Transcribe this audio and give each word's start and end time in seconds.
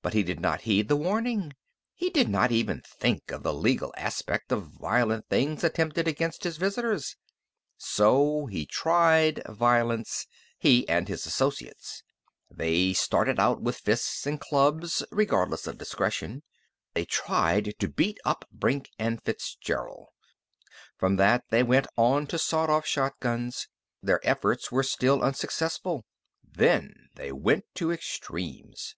But 0.00 0.14
he 0.14 0.22
did 0.22 0.40
not 0.40 0.62
heed 0.62 0.88
the 0.88 0.96
warning. 0.96 1.52
He 1.92 2.08
did 2.08 2.30
not 2.30 2.50
even 2.50 2.80
think 2.80 3.30
of 3.30 3.42
the 3.42 3.52
legal 3.52 3.92
aspect 3.94 4.50
of 4.50 4.72
violent 4.80 5.28
things 5.28 5.62
attempted 5.62 6.08
against 6.08 6.44
his 6.44 6.56
visitors. 6.56 7.14
So 7.76 8.46
he 8.46 8.64
tried 8.64 9.42
violence 9.46 10.26
he 10.58 10.88
and 10.88 11.08
his 11.08 11.26
associates. 11.26 12.02
They 12.50 12.94
started 12.94 13.38
out 13.38 13.60
with 13.60 13.76
fists 13.80 14.26
and 14.26 14.40
clubs, 14.40 15.04
regardless 15.10 15.66
of 15.66 15.76
discretion. 15.76 16.42
They 16.94 17.04
tried 17.04 17.74
to 17.78 17.86
beat 17.86 18.18
up 18.24 18.46
Brink 18.50 18.88
and 18.98 19.22
Fitzgerald. 19.22 20.08
From 20.96 21.16
that 21.16 21.44
they 21.50 21.62
went 21.62 21.86
on 21.98 22.26
to 22.28 22.38
sawed 22.38 22.70
off 22.70 22.86
shotguns. 22.86 23.68
Their 24.02 24.26
efforts 24.26 24.72
were 24.72 24.82
still 24.82 25.22
unsuccessful. 25.22 26.06
Then 26.42 27.10
they 27.16 27.30
went 27.30 27.66
to 27.74 27.92
extremes. 27.92 28.94